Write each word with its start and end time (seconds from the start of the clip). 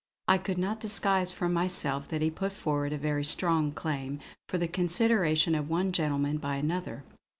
I 0.27 0.39
could 0.39 0.57
not 0.57 0.79
disguise 0.79 1.31
from 1.31 1.53
myself 1.53 2.07
that 2.07 2.23
he 2.23 2.31
put 2.31 2.51
forward 2.51 2.91
a 2.91 2.97
very 2.97 3.23
strong 3.23 3.71
claim 3.71 4.19
for 4.49 4.57
the 4.57 4.67
consideration 4.67 5.53
of 5.53 5.69
one 5.69 5.91
gentleman 5.91 6.39
by 6.39 6.55
another. 6.55 7.03